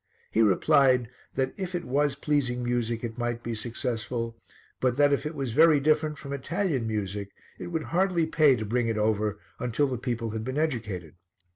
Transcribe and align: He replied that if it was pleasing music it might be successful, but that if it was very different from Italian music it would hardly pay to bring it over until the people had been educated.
He 0.31 0.41
replied 0.41 1.09
that 1.35 1.53
if 1.57 1.75
it 1.75 1.85
was 1.85 2.15
pleasing 2.15 2.63
music 2.63 3.03
it 3.03 3.19
might 3.19 3.43
be 3.43 3.53
successful, 3.53 4.35
but 4.79 4.97
that 4.97 5.13
if 5.13 5.27
it 5.27 5.35
was 5.35 5.51
very 5.51 5.79
different 5.79 6.17
from 6.17 6.33
Italian 6.33 6.87
music 6.87 7.29
it 7.59 7.67
would 7.67 7.83
hardly 7.83 8.25
pay 8.25 8.55
to 8.55 8.65
bring 8.65 8.87
it 8.87 8.97
over 8.97 9.37
until 9.59 9.85
the 9.85 9.99
people 9.99 10.31
had 10.31 10.43
been 10.43 10.57
educated. 10.57 11.13